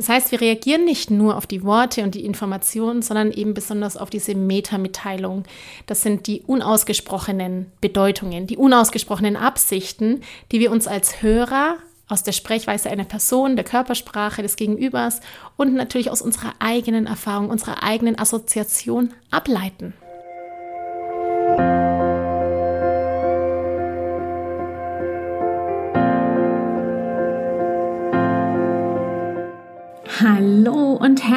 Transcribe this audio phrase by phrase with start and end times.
[0.00, 3.98] Das heißt, wir reagieren nicht nur auf die Worte und die Informationen, sondern eben besonders
[3.98, 5.44] auf diese Metamitteilung.
[5.84, 11.76] Das sind die unausgesprochenen Bedeutungen, die unausgesprochenen Absichten, die wir uns als Hörer
[12.08, 15.20] aus der Sprechweise einer Person, der Körpersprache des Gegenübers
[15.58, 19.92] und natürlich aus unserer eigenen Erfahrung, unserer eigenen Assoziation ableiten.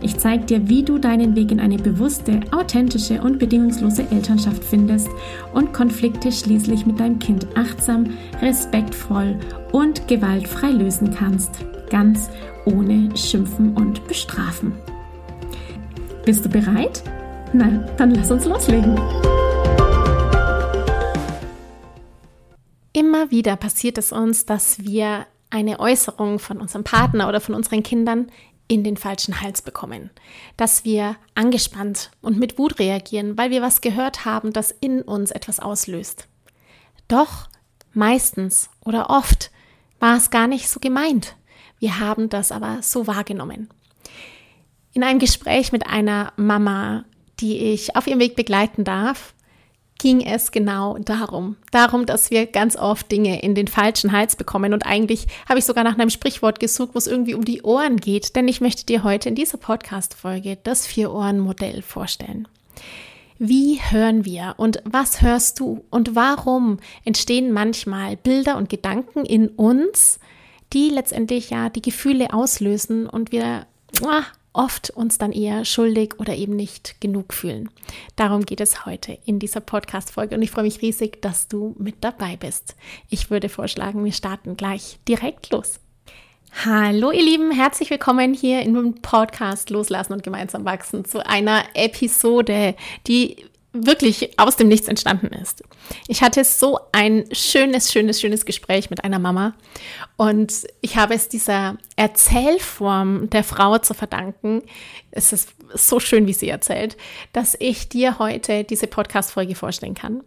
[0.00, 5.08] Ich zeige dir, wie du deinen Weg in eine bewusste, authentische und bedingungslose Elternschaft findest
[5.54, 9.36] und Konflikte schließlich mit deinem Kind achtsam, respektvoll
[9.72, 11.64] und gewaltfrei lösen kannst.
[11.90, 12.30] Ganz
[12.64, 14.72] ohne Schimpfen und Bestrafen.
[16.24, 17.02] Bist du bereit?
[17.52, 18.96] Na, dann lass uns loslegen.
[22.92, 27.82] Immer wieder passiert es uns, dass wir eine Äußerung von unserem Partner oder von unseren
[27.82, 28.26] Kindern
[28.68, 30.10] in den falschen Hals bekommen,
[30.56, 35.30] dass wir angespannt und mit Wut reagieren, weil wir was gehört haben, das in uns
[35.30, 36.28] etwas auslöst.
[37.08, 37.48] Doch
[37.94, 39.50] meistens oder oft
[39.98, 41.34] war es gar nicht so gemeint.
[41.78, 43.70] Wir haben das aber so wahrgenommen.
[44.92, 47.04] In einem Gespräch mit einer Mama,
[47.40, 49.34] die ich auf ihrem Weg begleiten darf,
[49.98, 51.56] ging es genau darum.
[51.72, 54.72] Darum, dass wir ganz oft Dinge in den falschen Hals bekommen.
[54.72, 57.96] Und eigentlich habe ich sogar nach einem Sprichwort gesucht, wo es irgendwie um die Ohren
[57.96, 58.36] geht.
[58.36, 62.46] Denn ich möchte dir heute in dieser Podcast-Folge das Vier-Ohren-Modell vorstellen.
[63.40, 69.48] Wie hören wir und was hörst du und warum entstehen manchmal Bilder und Gedanken in
[69.48, 70.18] uns,
[70.72, 73.66] die letztendlich ja die Gefühle auslösen und wir
[74.04, 74.24] ah,
[74.58, 77.70] oft uns dann eher schuldig oder eben nicht genug fühlen.
[78.16, 81.96] Darum geht es heute in dieser Podcast-Folge und ich freue mich riesig, dass du mit
[82.00, 82.74] dabei bist.
[83.08, 85.78] Ich würde vorschlagen, wir starten gleich direkt los.
[86.64, 91.62] Hallo ihr Lieben, herzlich willkommen hier in dem Podcast Loslassen und gemeinsam wachsen zu einer
[91.74, 92.74] Episode,
[93.06, 93.36] die
[93.86, 95.62] wirklich aus dem Nichts entstanden ist.
[96.06, 99.54] Ich hatte so ein schönes, schönes, schönes Gespräch mit einer Mama
[100.16, 104.62] und ich habe es dieser Erzählform der Frau zu verdanken.
[105.10, 106.96] Es ist so schön, wie sie erzählt,
[107.32, 110.22] dass ich dir heute diese Podcast-Folge vorstellen kann.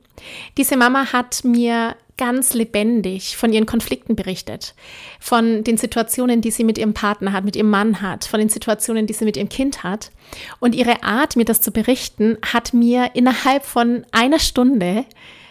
[0.57, 4.75] Diese Mama hat mir ganz lebendig von ihren Konflikten berichtet,
[5.19, 8.47] von den Situationen, die sie mit ihrem Partner hat, mit ihrem Mann hat, von den
[8.47, 10.11] Situationen, die sie mit ihrem Kind hat.
[10.59, 15.05] Und ihre Art, mir das zu berichten, hat mir innerhalb von einer Stunde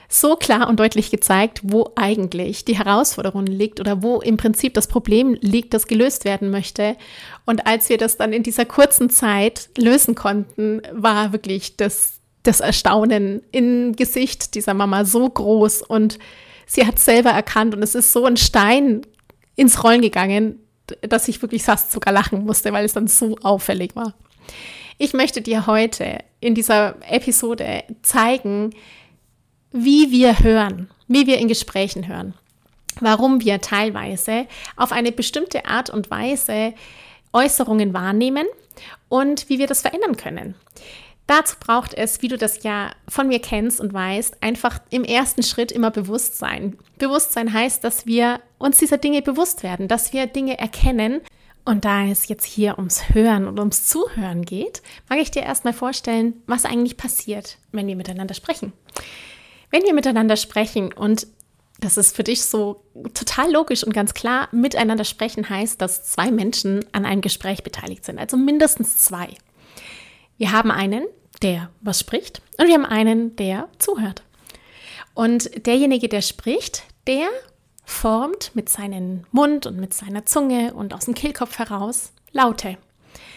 [0.08, 4.86] so klar und deutlich gezeigt, wo eigentlich die Herausforderung liegt oder wo im Prinzip das
[4.86, 6.96] Problem liegt, das gelöst werden möchte.
[7.46, 12.60] Und als wir das dann in dieser kurzen Zeit lösen konnten, war wirklich das, das
[12.60, 16.20] Erstaunen im Gesicht dieser Mama so groß und
[16.70, 19.02] sie hat selber erkannt und es ist so ein Stein
[19.56, 20.60] ins Rollen gegangen,
[21.02, 24.14] dass ich wirklich fast sogar lachen musste, weil es dann so auffällig war.
[24.96, 28.70] Ich möchte dir heute in dieser Episode zeigen,
[29.72, 32.34] wie wir hören, wie wir in Gesprächen hören,
[33.00, 36.74] warum wir teilweise auf eine bestimmte Art und Weise
[37.32, 38.46] Äußerungen wahrnehmen
[39.08, 40.54] und wie wir das verändern können.
[41.30, 45.44] Dazu braucht es, wie du das ja von mir kennst und weißt, einfach im ersten
[45.44, 46.76] Schritt immer Bewusstsein.
[46.98, 51.20] Bewusstsein heißt, dass wir uns dieser Dinge bewusst werden, dass wir Dinge erkennen.
[51.64, 55.72] Und da es jetzt hier ums Hören und ums Zuhören geht, mag ich dir erstmal
[55.72, 58.72] vorstellen, was eigentlich passiert, wenn wir miteinander sprechen.
[59.70, 61.28] Wenn wir miteinander sprechen und
[61.78, 62.82] das ist für dich so
[63.14, 68.04] total logisch und ganz klar, miteinander sprechen heißt, dass zwei Menschen an einem Gespräch beteiligt
[68.04, 69.28] sind, also mindestens zwei.
[70.38, 71.04] Wir haben einen,
[71.42, 74.22] der was spricht und wir haben einen, der zuhört.
[75.14, 77.28] Und derjenige, der spricht, der
[77.84, 82.78] formt mit seinem Mund und mit seiner Zunge und aus dem Kehlkopf heraus Laute.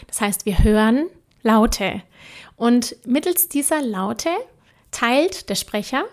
[0.07, 1.07] Das heißt, wir hören
[1.41, 2.03] Laute.
[2.55, 4.29] Und mittels dieser Laute
[4.91, 6.05] teilt der Sprecher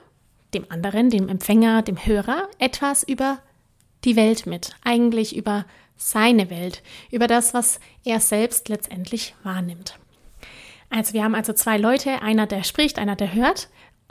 [0.54, 3.38] dem anderen, dem Empfänger, dem Hörer etwas über
[4.04, 5.66] die Welt mit, eigentlich über
[5.96, 9.98] seine Welt, über das, was er selbst letztendlich wahrnimmt.
[10.90, 13.69] Also wir haben also zwei Leute, einer der spricht, einer der hört,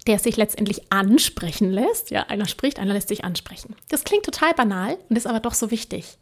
[0.08, 2.10] der sich letztendlich ansprechen lässt.
[2.10, 3.76] Ja, einer spricht, einer lässt sich ansprechen.
[3.90, 6.18] Das klingt total banal und ist aber doch so wichtig.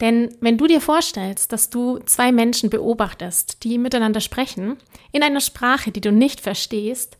[0.00, 4.78] Denn wenn du dir vorstellst, dass du zwei Menschen beobachtest, die miteinander sprechen,
[5.12, 7.18] in einer Sprache, die du nicht verstehst,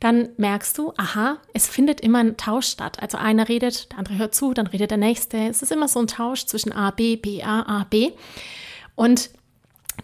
[0.00, 3.00] dann merkst du, aha, es findet immer ein Tausch statt.
[3.00, 5.36] Also einer redet, der andere hört zu, dann redet der nächste.
[5.48, 8.12] Es ist immer so ein Tausch zwischen A, B, B, A, A, B.
[8.96, 9.30] Und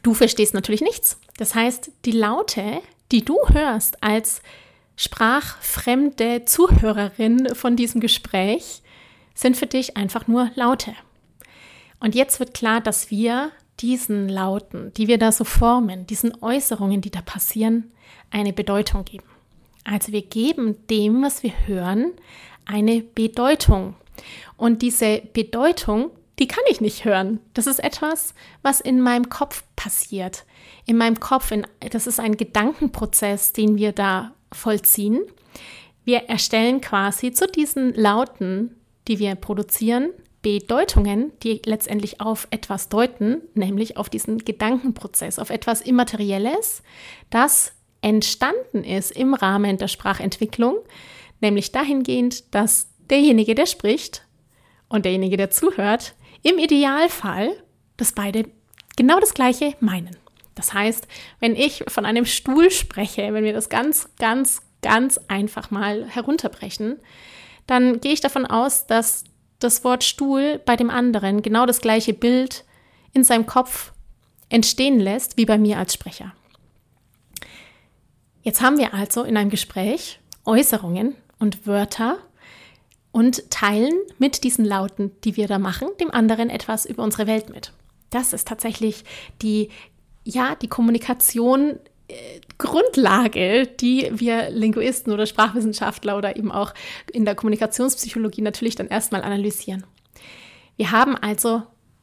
[0.03, 1.19] du verstehst natürlich nichts.
[1.41, 4.43] Das heißt, die Laute, die du hörst als
[4.95, 8.83] sprachfremde Zuhörerin von diesem Gespräch,
[9.35, 10.93] sind für dich einfach nur Laute.
[11.99, 17.01] Und jetzt wird klar, dass wir diesen Lauten, die wir da so formen, diesen Äußerungen,
[17.01, 17.91] die da passieren,
[18.31, 19.25] eine Bedeutung geben.
[19.85, 22.13] Also wir geben dem, was wir hören,
[22.67, 23.95] eine Bedeutung.
[24.59, 26.11] Und diese Bedeutung,
[26.41, 27.39] die kann ich nicht hören.
[27.55, 30.45] Das ist etwas, was in meinem Kopf passiert.
[30.87, 35.21] In meinem Kopf, in, das ist ein Gedankenprozess, den wir da vollziehen.
[36.05, 38.75] Wir erstellen quasi zu diesen Lauten,
[39.07, 40.11] die wir produzieren,
[40.43, 46.83] Bedeutungen, die letztendlich auf etwas deuten, nämlich auf diesen Gedankenprozess, auf etwas Immaterielles,
[47.29, 50.79] das entstanden ist im Rahmen der Sprachentwicklung,
[51.43, 54.25] nämlich dahingehend, dass derjenige, der spricht
[54.89, 57.51] und derjenige, der zuhört, im Idealfall,
[57.97, 58.49] dass beide
[58.97, 60.17] genau das Gleiche meinen.
[60.55, 61.07] Das heißt,
[61.39, 66.99] wenn ich von einem Stuhl spreche, wenn wir das ganz, ganz, ganz einfach mal herunterbrechen,
[67.67, 69.25] dann gehe ich davon aus, dass
[69.59, 72.65] das Wort Stuhl bei dem anderen genau das gleiche Bild
[73.13, 73.93] in seinem Kopf
[74.49, 76.35] entstehen lässt wie bei mir als Sprecher.
[78.43, 82.19] Jetzt haben wir also in einem Gespräch Äußerungen und Wörter
[83.13, 87.51] und teilen mit diesen Lauten, die wir da machen, dem anderen etwas über unsere Welt
[87.51, 87.73] mit.
[88.11, 89.05] Das ist tatsächlich
[89.43, 89.71] die,
[90.25, 91.79] ja, die Kommunikation
[92.09, 96.75] äh, Grundlage, die wir Linguisten oder Sprachwissenschaftler oder eben auch
[97.13, 99.85] in der Kommunikationspsychologie natürlich dann erstmal analysieren.
[100.77, 101.63] Wir haben also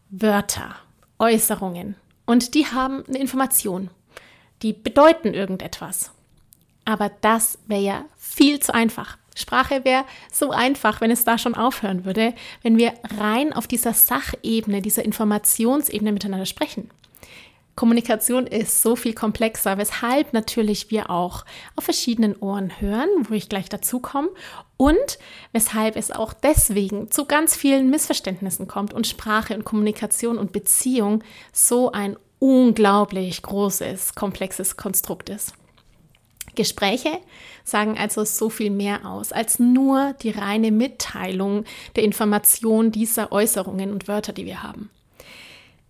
[0.10, 0.76] Wörter,
[1.20, 1.96] Äußerungen
[2.26, 3.90] und die haben eine Information.
[4.62, 6.12] Die bedeuten irgendetwas.
[6.86, 9.18] Aber das wäre ja viel zu einfach.
[9.38, 13.94] Sprache wäre so einfach, wenn es da schon aufhören würde, wenn wir rein auf dieser
[13.94, 16.90] Sachebene, dieser Informationsebene miteinander sprechen.
[17.76, 21.46] Kommunikation ist so viel komplexer, weshalb natürlich wir auch
[21.76, 24.30] auf verschiedenen Ohren hören, wo ich gleich dazu komme,
[24.78, 25.20] und
[25.52, 31.24] weshalb es auch deswegen zu ganz vielen Missverständnissen kommt und Sprache und Kommunikation und Beziehung
[31.54, 35.54] so ein unglaublich großes, komplexes Konstrukt ist.
[36.58, 37.20] Gespräche
[37.64, 41.64] sagen also so viel mehr aus als nur die reine Mitteilung
[41.96, 44.90] der Information dieser Äußerungen und Wörter, die wir haben.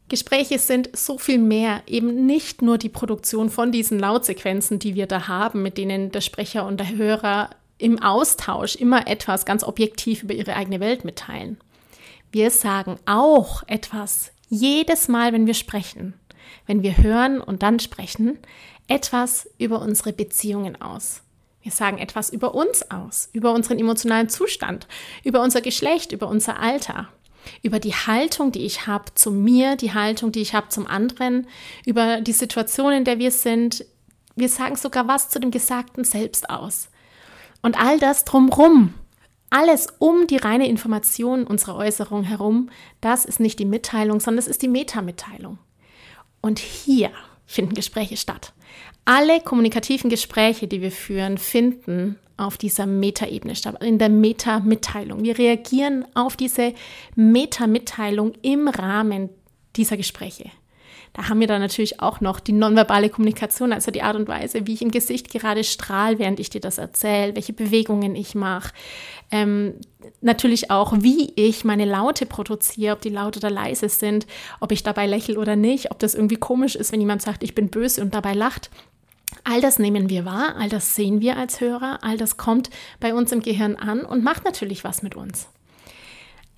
[0.10, 5.06] Gespräche sind so viel mehr, eben nicht nur die Produktion von diesen Lautsequenzen, die wir
[5.08, 10.24] da haben, mit denen der Sprecher und der Hörer im Austausch immer etwas ganz objektiv
[10.24, 11.58] über ihre eigene Welt mitteilen.
[12.32, 16.14] Wir sagen auch etwas jedes Mal, wenn wir sprechen,
[16.66, 18.40] wenn wir hören und dann sprechen,
[18.88, 21.22] etwas über unsere Beziehungen aus.
[21.62, 24.88] Wir sagen etwas über uns aus, über unseren emotionalen Zustand,
[25.24, 27.10] über unser Geschlecht, über unser Alter
[27.62, 31.48] über die Haltung, die ich habe zu mir, die Haltung, die ich habe zum anderen,
[31.86, 33.86] über die Situation, in der wir sind.
[34.36, 36.90] Wir sagen sogar was zu dem Gesagten selbst aus.
[37.62, 38.94] Und all das drumrum,
[39.50, 42.70] alles um die reine Information unserer Äußerung herum,
[43.02, 45.58] das ist nicht die Mitteilung, sondern das ist die Metamitteilung.
[46.42, 47.12] Und hier
[47.48, 48.54] finden Gespräche statt.
[49.06, 55.24] Alle kommunikativen Gespräche, die wir führen, finden auf dieser Metaebene statt, in der Meta-Mitteilung.
[55.24, 56.74] Wir reagieren auf diese
[57.16, 59.30] Meta-Mitteilung im Rahmen
[59.76, 60.52] dieser Gespräche.
[61.18, 64.68] Da haben wir dann natürlich auch noch die nonverbale Kommunikation, also die Art und Weise,
[64.68, 68.72] wie ich im Gesicht gerade strahle, während ich dir das erzähle, welche Bewegungen ich mache.
[69.32, 69.74] Ähm,
[70.22, 74.28] natürlich auch, wie ich meine Laute produziere, ob die laut oder leise sind,
[74.60, 77.56] ob ich dabei lächle oder nicht, ob das irgendwie komisch ist, wenn jemand sagt, ich
[77.56, 78.70] bin böse und dabei lacht.
[79.44, 82.70] All das nehmen wir wahr, all das sehen wir als Hörer, all das kommt
[83.00, 85.48] bei uns im Gehirn an und macht natürlich was mit uns.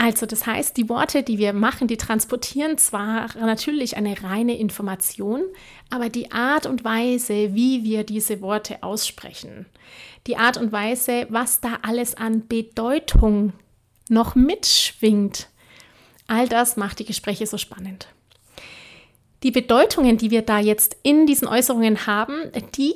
[0.01, 5.41] Also das heißt, die Worte, die wir machen, die transportieren zwar natürlich eine reine Information,
[5.89, 9.65] aber die Art und Weise, wie wir diese Worte aussprechen,
[10.25, 13.51] die Art und Weise, was da alles an Bedeutung
[14.07, 15.49] noch mitschwingt,
[16.27, 18.07] all das macht die Gespräche so spannend.
[19.43, 22.35] Die Bedeutungen, die wir da jetzt in diesen Äußerungen haben,
[22.77, 22.93] die,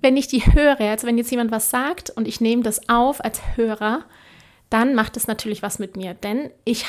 [0.00, 3.22] wenn ich die höre, also wenn jetzt jemand was sagt und ich nehme das auf
[3.22, 4.06] als Hörer,
[4.72, 6.86] dann macht es natürlich was mit mir, denn ich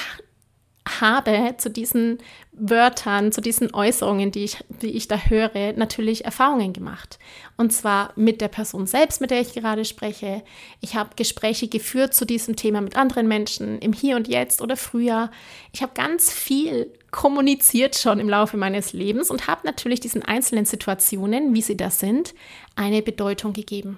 [1.00, 2.18] habe zu diesen
[2.52, 7.20] Wörtern, zu diesen Äußerungen, die ich, die ich da höre, natürlich Erfahrungen gemacht.
[7.56, 10.44] Und zwar mit der Person selbst, mit der ich gerade spreche.
[10.82, 14.76] Ich habe Gespräche geführt zu diesem Thema mit anderen Menschen im Hier und Jetzt oder
[14.76, 15.32] früher.
[15.72, 20.66] Ich habe ganz viel kommuniziert schon im Laufe meines Lebens und habe natürlich diesen einzelnen
[20.66, 22.34] Situationen, wie sie da sind,
[22.76, 23.98] eine Bedeutung gegeben.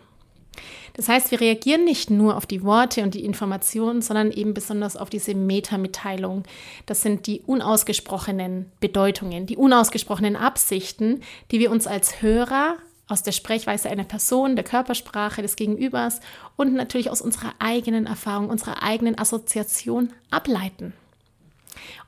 [0.94, 4.96] Das heißt, wir reagieren nicht nur auf die Worte und die Informationen, sondern eben besonders
[4.96, 6.44] auf diese Metamitteilung.
[6.86, 11.22] Das sind die unausgesprochenen Bedeutungen, die unausgesprochenen Absichten,
[11.52, 16.22] die wir uns als Hörer aus der Sprechweise einer Person, der Körpersprache des Gegenübers
[16.56, 20.94] und natürlich aus unserer eigenen Erfahrung, unserer eigenen Assoziation ableiten.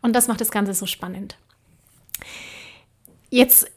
[0.02, 1.38] Und das macht das Ganze so spannend.
[3.30, 3.70] Jetzt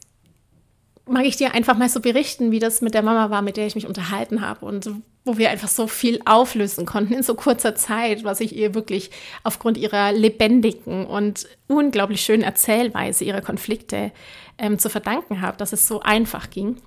[1.05, 3.67] mag ich dir einfach mal so berichten, wie das mit der Mama war, mit der
[3.67, 4.89] ich mich unterhalten habe und
[5.23, 9.11] wo wir einfach so viel auflösen konnten in so kurzer Zeit, was ich ihr wirklich
[9.43, 14.11] aufgrund ihrer lebendigen und unglaublich schönen Erzählweise ihrer Konflikte
[14.57, 16.77] ähm, zu verdanken habe, dass es so einfach ging.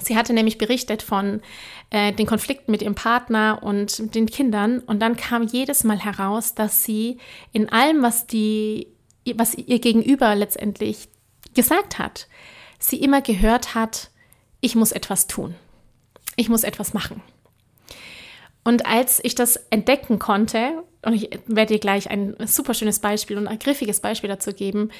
[0.00, 1.40] Sie hatte nämlich berichtet von
[1.90, 6.54] äh, den Konflikten mit ihrem Partner und den Kindern und dann kam jedes Mal heraus,
[6.54, 7.18] dass sie
[7.52, 8.88] in allem, was die,
[9.34, 11.08] was ihr Gegenüber letztendlich
[11.54, 12.28] gesagt hat,
[12.88, 14.10] sie immer gehört hat,
[14.60, 15.54] ich muss etwas tun.
[16.36, 17.22] Ich muss etwas machen.
[18.62, 23.38] Und als ich das entdecken konnte, und ich werde dir gleich ein super schönes Beispiel
[23.38, 24.90] und ein griffiges Beispiel dazu geben,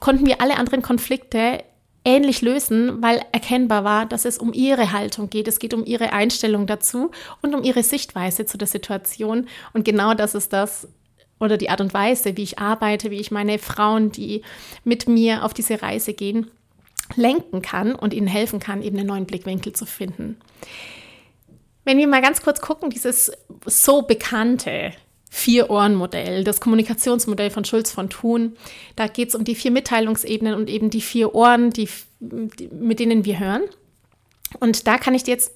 [0.00, 1.64] konnten wir alle anderen Konflikte
[2.04, 5.48] ähnlich lösen, weil erkennbar war, dass es um ihre Haltung geht.
[5.48, 7.10] Es geht um ihre Einstellung dazu
[7.42, 9.48] und um ihre Sichtweise zu der Situation.
[9.72, 10.88] Und genau das ist das,
[11.40, 14.42] oder die Art und Weise, wie ich arbeite, wie ich meine Frauen, die
[14.84, 16.50] mit mir auf diese Reise gehen,
[17.14, 20.38] lenken kann und ihnen helfen kann, eben einen neuen Blickwinkel zu finden.
[21.84, 23.30] Wenn wir mal ganz kurz gucken, dieses
[23.64, 24.92] so bekannte
[25.30, 28.56] Vier-Ohren-Modell, das Kommunikationsmodell von Schulz von Thun,
[28.96, 31.88] da geht es um die vier Mitteilungsebenen und eben die vier Ohren, die,
[32.20, 33.62] mit denen wir hören.
[34.60, 35.52] Und da kann ich dir jetzt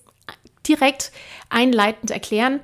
[0.69, 1.13] direkt
[1.49, 2.61] einleitend erklären,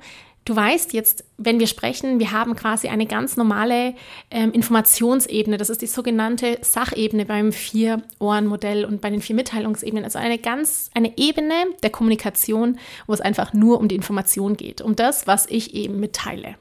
[0.47, 3.95] Du weißt jetzt, wenn wir sprechen, wir haben quasi eine ganz normale
[4.31, 5.57] ähm, Informationsebene.
[5.57, 10.05] Das ist die sogenannte Sachebene beim Vier-Ohren-Modell und bei den vier Mitteilungsebenen.
[10.05, 14.79] Also eine ganz, eine Ebene der Kommunikation, wo es einfach nur um die Information geht.
[14.79, 16.55] Um das, was ich eben mitteile.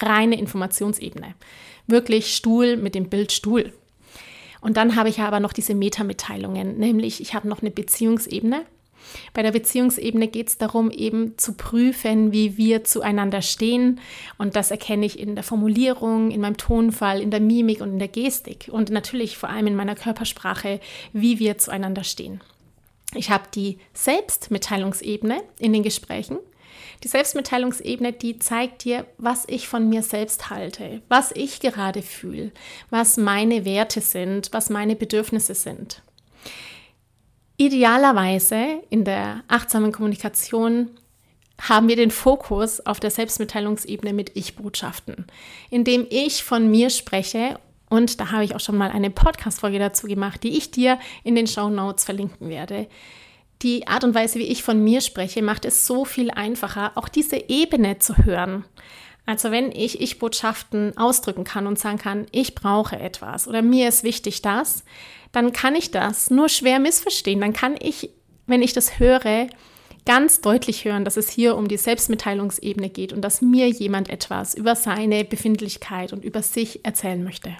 [0.00, 1.34] Reine Informationsebene.
[1.88, 3.72] Wirklich Stuhl mit dem Bild Stuhl.
[4.60, 8.64] Und dann habe ich aber noch diese Metamitteilungen, nämlich ich habe noch eine Beziehungsebene
[9.32, 14.00] bei der Beziehungsebene geht es darum, eben zu prüfen, wie wir zueinander stehen.
[14.38, 17.98] Und das erkenne ich in der Formulierung, in meinem Tonfall, in der Mimik und in
[17.98, 18.68] der Gestik.
[18.70, 20.80] Und natürlich vor allem in meiner Körpersprache,
[21.12, 22.40] wie wir zueinander stehen.
[23.14, 26.38] Ich habe die Selbstmitteilungsebene in den Gesprächen.
[27.04, 32.52] Die Selbstmitteilungsebene, die zeigt dir, was ich von mir selbst halte, was ich gerade fühle,
[32.90, 36.02] was meine Werte sind, was meine Bedürfnisse sind.
[37.56, 40.90] Idealerweise in der achtsamen Kommunikation
[41.60, 45.26] haben wir den Fokus auf der Selbstmitteilungsebene mit Ich-Botschaften,
[45.70, 47.58] indem ich von mir spreche
[47.92, 51.34] und da habe ich auch schon mal eine Podcast-Folge dazu gemacht, die ich dir in
[51.34, 52.88] den Show Notes verlinken werde.
[53.60, 57.10] Die Art und Weise, wie ich von mir spreche, macht es so viel einfacher, auch
[57.10, 58.64] diese Ebene zu hören.
[59.26, 64.04] Also wenn ich Ich-Botschaften ausdrücken kann und sagen kann, ich brauche etwas oder mir ist
[64.04, 64.84] wichtig das,
[65.32, 67.40] dann kann ich das nur schwer missverstehen.
[67.40, 68.10] Dann kann ich,
[68.46, 69.48] wenn ich das höre,
[70.04, 74.54] ganz deutlich hören, dass es hier um die Selbstmitteilungsebene geht und dass mir jemand etwas
[74.54, 77.56] über seine Befindlichkeit und über sich erzählen möchte.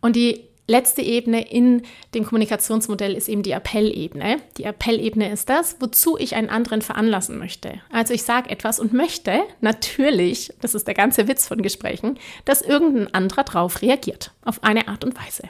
[0.00, 1.82] Und die letzte Ebene in
[2.14, 4.36] dem Kommunikationsmodell ist eben die Appellebene.
[4.58, 7.80] Die Appellebene ist das, wozu ich einen anderen veranlassen möchte.
[7.90, 12.62] Also ich sage etwas und möchte natürlich, das ist der ganze Witz von Gesprächen, dass
[12.62, 15.48] irgendein anderer drauf reagiert, auf eine Art und Weise.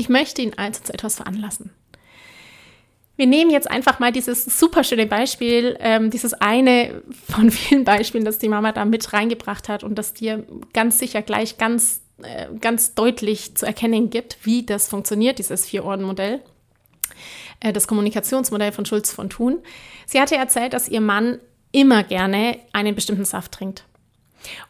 [0.00, 1.70] Ich möchte ihn also zu etwas veranlassen.
[3.16, 8.24] Wir nehmen jetzt einfach mal dieses super schöne Beispiel, ähm, dieses eine von vielen Beispielen,
[8.24, 12.46] das die Mama da mit reingebracht hat und das dir ganz sicher gleich ganz, äh,
[12.62, 16.40] ganz deutlich zu erkennen gibt, wie das funktioniert, dieses Vier-Ohren-Modell,
[17.60, 19.58] äh, das Kommunikationsmodell von Schulz von Thun.
[20.06, 21.40] Sie hatte erzählt, dass ihr Mann
[21.72, 23.84] immer gerne einen bestimmten Saft trinkt.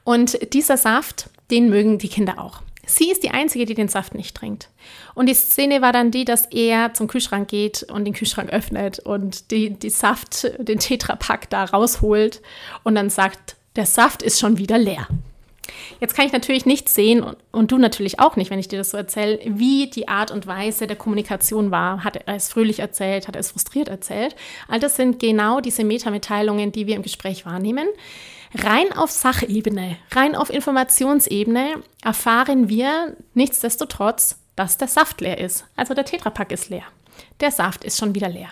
[0.03, 2.63] Und dieser Saft, den mögen die Kinder auch.
[2.91, 4.69] Sie ist die Einzige, die den Saft nicht trinkt.
[5.15, 8.99] Und die Szene war dann die, dass er zum Kühlschrank geht und den Kühlschrank öffnet
[8.99, 12.43] und die, die Saft, den Tetrapack da rausholt
[12.83, 15.07] und dann sagt, der Saft ist schon wieder leer.
[16.01, 18.79] Jetzt kann ich natürlich nicht sehen und, und, du natürlich auch nicht, wenn ich dir
[18.79, 22.03] das so erzähle, wie die Art und Weise der Kommunikation war.
[22.03, 24.35] Hat er es fröhlich erzählt, hat er es frustriert erzählt?
[24.69, 27.87] All das sind genau diese Metamitteilungen, die wir im Gespräch wahrnehmen.
[28.55, 35.67] Rein auf Sachebene, rein auf Informationsebene erfahren wir nichtsdestotrotz, dass der Saft leer ist.
[35.77, 36.83] Also der Tetrapack ist leer.
[37.39, 38.51] Der Saft ist schon wieder leer.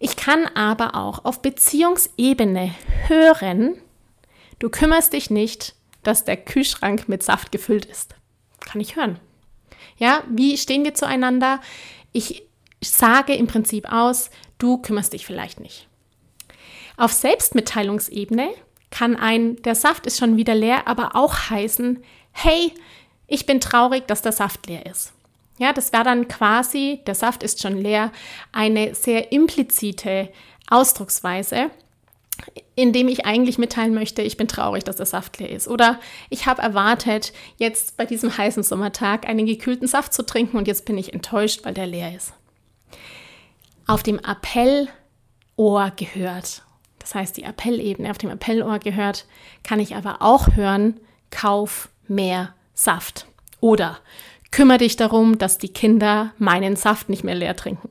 [0.00, 2.74] Ich kann aber auch auf Beziehungsebene
[3.08, 3.74] hören,
[4.58, 8.14] du kümmerst dich nicht, dass der Kühlschrank mit Saft gefüllt ist.
[8.60, 9.18] Kann ich hören.
[9.98, 11.60] Ja, wie stehen wir zueinander?
[12.12, 12.44] Ich
[12.80, 15.88] sage im Prinzip aus, du kümmerst dich vielleicht nicht.
[16.96, 18.50] Auf Selbstmitteilungsebene
[18.90, 22.02] kann ein, der Saft ist schon wieder leer, aber auch heißen,
[22.32, 22.72] hey,
[23.26, 25.12] ich bin traurig, dass der Saft leer ist.
[25.58, 28.12] Ja, das wäre dann quasi, der Saft ist schon leer,
[28.52, 30.30] eine sehr implizite
[30.70, 31.70] Ausdrucksweise,
[32.76, 35.66] indem ich eigentlich mitteilen möchte, ich bin traurig, dass der Saft leer ist.
[35.66, 35.98] Oder
[36.30, 40.84] ich habe erwartet, jetzt bei diesem heißen Sommertag einen gekühlten Saft zu trinken und jetzt
[40.84, 42.32] bin ich enttäuscht, weil der leer ist.
[43.88, 46.62] Auf dem Appellohr gehört,
[47.08, 49.24] das heißt die Appellebene auf dem Appellohr gehört,
[49.62, 51.00] kann ich aber auch hören,
[51.30, 53.26] kauf mehr Saft.
[53.60, 53.98] Oder
[54.50, 57.88] kümmere dich darum, dass die Kinder meinen Saft nicht mehr leer trinken.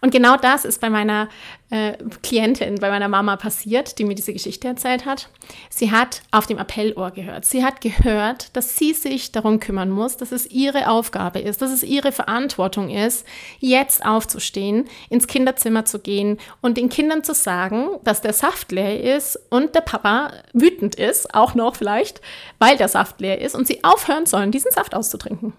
[0.00, 1.28] Und genau das ist bei meiner
[1.70, 5.28] äh, Klientin, bei meiner Mama passiert, die mir diese Geschichte erzählt hat.
[5.70, 7.44] Sie hat auf dem Appellohr gehört.
[7.44, 11.72] Sie hat gehört, dass sie sich darum kümmern muss, dass es ihre Aufgabe ist, dass
[11.72, 13.26] es ihre Verantwortung ist,
[13.58, 19.16] jetzt aufzustehen, ins Kinderzimmer zu gehen und den Kindern zu sagen, dass der Saft leer
[19.16, 22.20] ist und der Papa wütend ist, auch noch vielleicht,
[22.58, 25.54] weil der Saft leer ist und sie aufhören sollen, diesen Saft auszutrinken.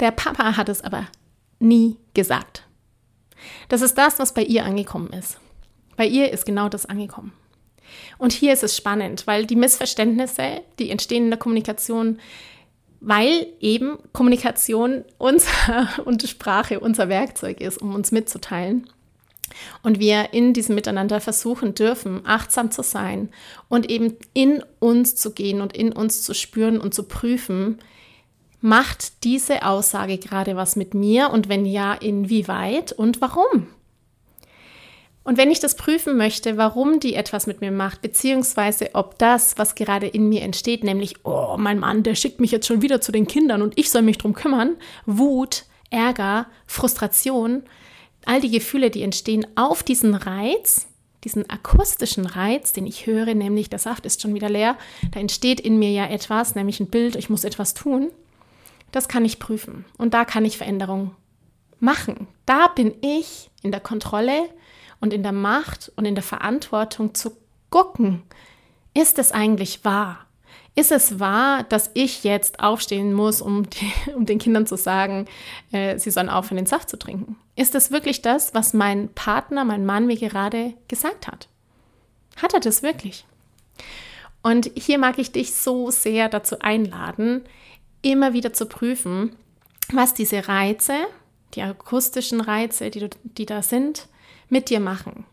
[0.00, 1.06] Der Papa hat es aber
[1.60, 2.63] nie gesagt.
[3.68, 5.38] Das ist das, was bei ihr angekommen ist.
[5.96, 7.32] Bei ihr ist genau das angekommen.
[8.18, 12.18] Und hier ist es spannend, weil die Missverständnisse, die entstehen in der Kommunikation,
[13.00, 18.88] weil eben Kommunikation unser, und Sprache unser Werkzeug ist, um uns mitzuteilen.
[19.82, 23.28] Und wir in diesem Miteinander versuchen dürfen, achtsam zu sein
[23.68, 27.78] und eben in uns zu gehen und in uns zu spüren und zu prüfen,
[28.66, 33.66] Macht diese Aussage gerade was mit mir und wenn ja, inwieweit und warum?
[35.22, 39.58] Und wenn ich das prüfen möchte, warum die etwas mit mir macht, beziehungsweise ob das,
[39.58, 43.02] was gerade in mir entsteht, nämlich, oh, mein Mann, der schickt mich jetzt schon wieder
[43.02, 47.64] zu den Kindern und ich soll mich drum kümmern, Wut, Ärger, Frustration,
[48.24, 50.86] all die Gefühle, die entstehen auf diesen Reiz,
[51.22, 54.78] diesen akustischen Reiz, den ich höre, nämlich der Saft ist schon wieder leer,
[55.12, 58.10] da entsteht in mir ja etwas, nämlich ein Bild, ich muss etwas tun.
[58.94, 61.16] Das kann ich prüfen und da kann ich Veränderungen
[61.80, 62.28] machen.
[62.46, 64.48] Da bin ich in der Kontrolle
[65.00, 67.36] und in der Macht und in der Verantwortung zu
[67.70, 68.22] gucken,
[68.94, 70.26] ist es eigentlich wahr?
[70.76, 75.26] Ist es wahr, dass ich jetzt aufstehen muss, um, die, um den Kindern zu sagen,
[75.72, 77.34] äh, sie sollen aufhören, den Saft zu trinken?
[77.56, 81.48] Ist das wirklich das, was mein Partner, mein Mann mir gerade gesagt hat?
[82.40, 83.24] Hat er das wirklich?
[84.40, 87.44] Und hier mag ich dich so sehr dazu einladen,
[88.04, 89.34] immer wieder zu prüfen,
[89.92, 90.94] was diese Reize,
[91.54, 94.08] die akustischen Reize, die, die da sind,
[94.48, 95.24] mit dir machen.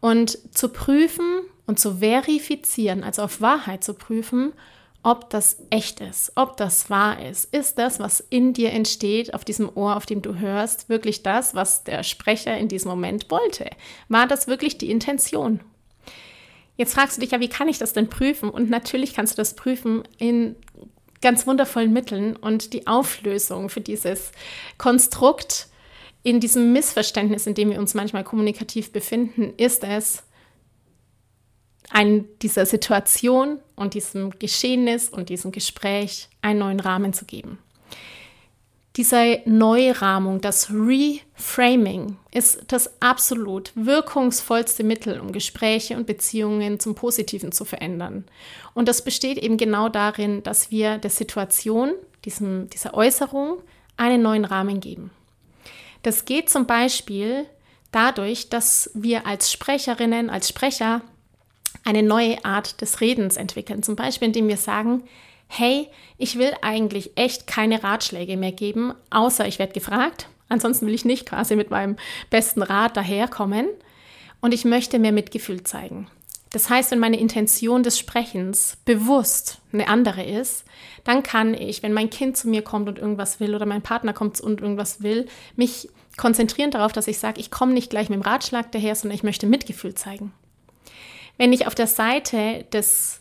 [0.00, 4.52] Und zu prüfen und zu verifizieren, also auf Wahrheit zu prüfen,
[5.02, 7.54] ob das echt ist, ob das wahr ist.
[7.54, 11.54] Ist das, was in dir entsteht, auf diesem Ohr, auf dem du hörst, wirklich das,
[11.54, 13.68] was der Sprecher in diesem Moment wollte?
[14.08, 15.60] War das wirklich die Intention?
[16.76, 18.48] Jetzt fragst du dich ja, wie kann ich das denn prüfen?
[18.48, 20.56] Und natürlich kannst du das prüfen in
[21.20, 24.32] ganz wundervollen Mitteln und die Auflösung für dieses
[24.78, 25.68] Konstrukt
[26.22, 30.22] in diesem Missverständnis, in dem wir uns manchmal kommunikativ befinden, ist es,
[31.90, 37.58] ein, dieser Situation und diesem Geschehnis und diesem Gespräch einen neuen Rahmen zu geben.
[38.96, 47.50] Diese Neurahmung, das Reframing ist das absolut wirkungsvollste Mittel, um Gespräche und Beziehungen zum Positiven
[47.50, 48.24] zu verändern.
[48.72, 53.58] Und das besteht eben genau darin, dass wir der Situation, diesem, dieser Äußerung,
[53.96, 55.10] einen neuen Rahmen geben.
[56.02, 57.46] Das geht zum Beispiel
[57.90, 61.02] dadurch, dass wir als Sprecherinnen, als Sprecher
[61.84, 63.82] eine neue Art des Redens entwickeln.
[63.82, 65.02] Zum Beispiel, indem wir sagen,
[65.48, 70.28] hey, ich will eigentlich echt keine Ratschläge mehr geben, außer ich werde gefragt.
[70.48, 71.96] Ansonsten will ich nicht quasi mit meinem
[72.30, 73.68] besten Rat daherkommen.
[74.40, 76.06] Und ich möchte mehr Mitgefühl zeigen.
[76.50, 80.64] Das heißt, wenn meine Intention des Sprechens bewusst eine andere ist,
[81.02, 84.12] dann kann ich, wenn mein Kind zu mir kommt und irgendwas will oder mein Partner
[84.12, 85.26] kommt und irgendwas will,
[85.56, 89.16] mich konzentrieren darauf, dass ich sage, ich komme nicht gleich mit dem Ratschlag daher, sondern
[89.16, 90.32] ich möchte Mitgefühl zeigen.
[91.38, 93.20] Wenn ich auf der Seite des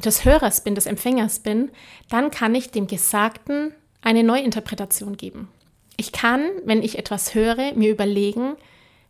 [0.00, 1.70] des Hörers bin, des Empfängers bin,
[2.08, 5.48] dann kann ich dem Gesagten eine Neuinterpretation geben.
[5.96, 8.56] Ich kann, wenn ich etwas höre, mir überlegen,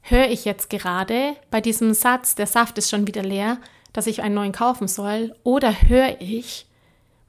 [0.03, 3.59] höre ich jetzt gerade bei diesem Satz, der Saft ist schon wieder leer,
[3.93, 6.67] dass ich einen neuen kaufen soll, oder höre ich,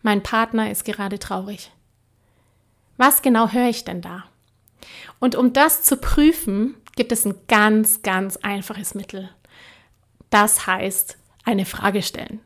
[0.02, 1.72] mein Partner ist gerade traurig.
[2.98, 4.26] Was genau höre ich denn da?
[5.20, 9.30] Und um das zu prüfen, gibt es ein ganz, ganz einfaches Mittel.
[10.30, 12.40] Das heißt, eine Frage stellen.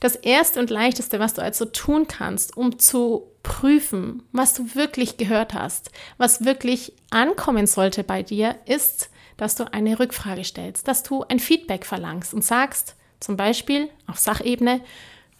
[0.00, 5.16] Das Erste und Leichteste, was du also tun kannst, um zu prüfen, was du wirklich
[5.16, 11.02] gehört hast, was wirklich ankommen sollte bei dir, ist, dass du eine Rückfrage stellst, dass
[11.02, 14.80] du ein Feedback verlangst und sagst, zum Beispiel auf Sachebene,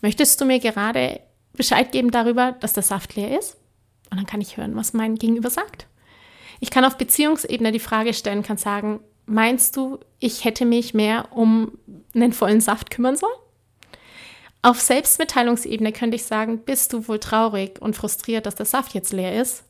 [0.01, 1.21] möchtest du mir gerade
[1.53, 3.57] Bescheid geben darüber, dass der Saft leer ist?
[4.11, 5.87] Und dann kann ich hören, was mein Gegenüber sagt.
[6.61, 11.29] Ich kann auf Beziehungsebene die Frage stellen, kann sagen, meinst du, ich hätte mich mehr
[11.33, 11.73] um
[12.15, 13.33] einen vollen Saft kümmern sollen?
[14.65, 19.13] Auf Selbstmitteilungsebene könnte ich sagen, bist du wohl traurig und frustriert, dass der Saft jetzt
[19.13, 19.63] leer ist?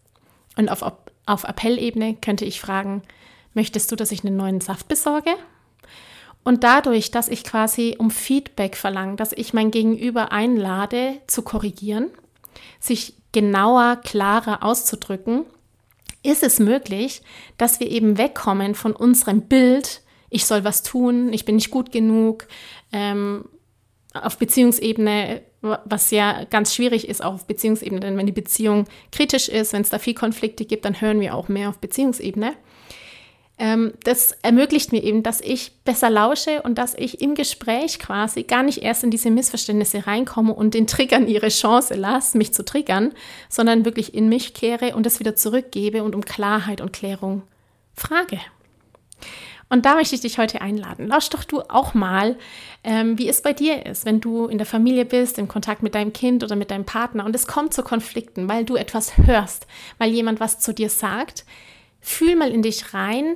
[0.56, 0.84] Und auf,
[1.26, 3.02] auf Appellebene könnte ich fragen,
[3.54, 5.32] möchtest du, dass ich einen neuen Saft besorge?
[6.44, 12.12] Und dadurch, dass ich quasi um Feedback verlange, dass ich mein Gegenüber einlade zu korrigieren,
[12.78, 15.44] sich genauer, klarer auszudrücken,
[16.22, 17.22] ist es möglich,
[17.58, 21.90] dass wir eben wegkommen von unserem Bild, ich soll was tun, ich bin nicht gut
[21.90, 22.46] genug,
[22.92, 23.46] ähm,
[24.14, 29.48] auf Beziehungsebene, was ja ganz schwierig ist, auch auf Beziehungsebene, denn wenn die Beziehung kritisch
[29.48, 32.54] ist, wenn es da viel Konflikte gibt, dann hören wir auch mehr auf Beziehungsebene.
[33.56, 38.42] Ähm, das ermöglicht mir eben, dass ich besser lausche und dass ich im Gespräch quasi
[38.42, 42.64] gar nicht erst in diese Missverständnisse reinkomme und den Triggern ihre Chance lasse, mich zu
[42.64, 43.12] triggern,
[43.48, 47.42] sondern wirklich in mich kehre und das wieder zurückgebe und um Klarheit und Klärung
[47.94, 48.40] frage.
[49.74, 51.08] Und da möchte ich dich heute einladen.
[51.08, 52.38] Lausch doch du auch mal,
[52.84, 55.96] ähm, wie es bei dir ist, wenn du in der Familie bist, im Kontakt mit
[55.96, 59.66] deinem Kind oder mit deinem Partner und es kommt zu Konflikten, weil du etwas hörst,
[59.98, 61.44] weil jemand was zu dir sagt
[62.00, 63.34] Fühl mal in dich rein,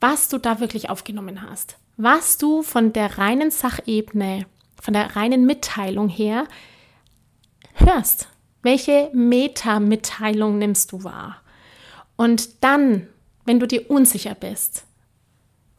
[0.00, 1.78] was du da wirklich aufgenommen hast.
[1.96, 4.44] Was du von der reinen Sachebene,
[4.82, 6.46] von der reinen Mitteilung her
[7.72, 8.28] hörst.
[8.60, 11.40] Welche Meta-Mitteilung nimmst du wahr?
[12.16, 13.06] Und dann,
[13.46, 14.84] wenn du dir unsicher bist,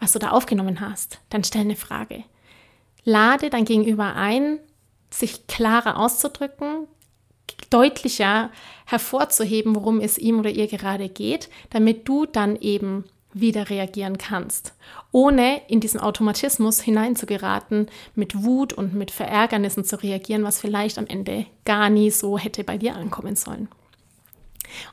[0.01, 2.23] was du da aufgenommen hast, dann stell eine Frage.
[3.05, 4.59] Lade dein Gegenüber ein,
[5.11, 6.87] sich klarer auszudrücken,
[7.69, 8.49] deutlicher
[8.85, 14.73] hervorzuheben, worum es ihm oder ihr gerade geht, damit du dann eben wieder reagieren kannst,
[15.11, 21.07] ohne in diesen Automatismus hineinzugeraten, mit Wut und mit Verärgernissen zu reagieren, was vielleicht am
[21.07, 23.69] Ende gar nie so hätte bei dir ankommen sollen.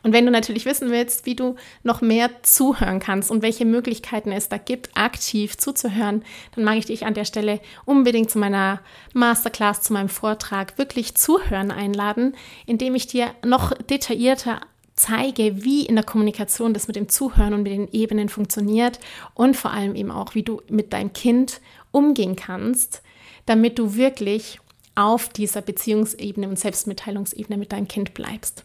[0.03, 4.33] Und wenn du natürlich wissen willst, wie du noch mehr zuhören kannst und welche Möglichkeiten
[4.33, 6.23] es da gibt, aktiv zuzuhören,
[6.55, 8.81] dann mag ich dich an der Stelle unbedingt zu meiner
[9.13, 12.35] Masterclass, zu meinem Vortrag wirklich zuhören einladen,
[12.67, 14.61] indem ich dir noch detaillierter
[14.99, 18.99] zeige, wie in der Kommunikation das mit dem Zuhören und mit den Ebenen funktioniert
[19.35, 21.61] und vor allem eben auch, wie du mit deinem Kind
[21.91, 23.03] umgehen kannst,
[23.47, 24.61] damit du wirklich
[24.95, 28.65] auf dieser Beziehungsebene und Selbstmitteilungsebene mit deinem Kind bleibst.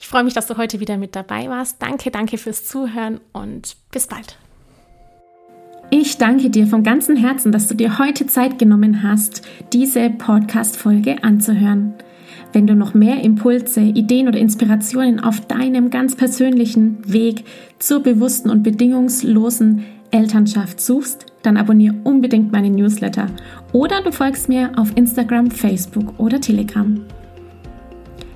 [0.00, 1.76] Ich freue mich, dass du heute wieder mit dabei warst.
[1.80, 4.38] Danke, danke fürs Zuhören und bis bald.
[5.90, 9.42] Ich danke dir von ganzem Herzen, dass du dir heute Zeit genommen hast,
[9.74, 11.94] diese Podcast-Folge anzuhören.
[12.52, 17.44] Wenn du noch mehr Impulse, Ideen oder Inspirationen auf deinem ganz persönlichen Weg
[17.78, 23.26] zur bewussten und bedingungslosen Elternschaft suchst, dann abonniere unbedingt meinen Newsletter
[23.72, 27.04] oder du folgst mir auf Instagram, Facebook oder Telegram.